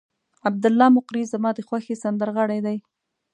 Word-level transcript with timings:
عبدالله 0.47 0.87
مقری 0.97 1.23
زما 1.33 1.49
د 1.55 1.59
خوښې 1.67 1.95
سندرغاړی 2.03 2.59
دی. 2.65 2.77